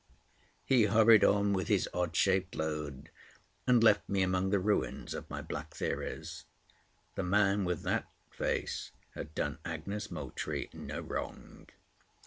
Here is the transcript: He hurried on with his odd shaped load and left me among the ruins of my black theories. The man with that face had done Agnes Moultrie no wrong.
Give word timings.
He 0.65 0.85
hurried 0.85 1.23
on 1.23 1.53
with 1.53 1.67
his 1.67 1.87
odd 1.93 2.15
shaped 2.15 2.55
load 2.55 3.11
and 3.67 3.83
left 3.83 4.09
me 4.09 4.23
among 4.23 4.49
the 4.49 4.57
ruins 4.57 5.13
of 5.13 5.29
my 5.29 5.43
black 5.43 5.75
theories. 5.75 6.43
The 7.13 7.21
man 7.21 7.65
with 7.65 7.83
that 7.83 8.09
face 8.31 8.89
had 9.13 9.35
done 9.35 9.59
Agnes 9.63 10.09
Moultrie 10.09 10.71
no 10.73 11.01
wrong. 11.01 11.67